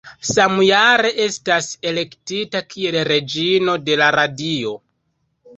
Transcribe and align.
Samjare 0.27 1.11
estas 1.25 1.67
elektita 1.91 2.63
kiel 2.73 2.97
Reĝino 3.11 3.77
de 3.91 3.99
la 4.03 4.09
Radio. 4.21 4.77